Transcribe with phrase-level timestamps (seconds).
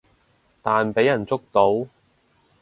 [0.63, 1.87] 但畀人捉到